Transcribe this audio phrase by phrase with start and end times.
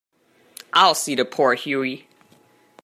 [0.73, 2.07] I'll see to poor Hughie.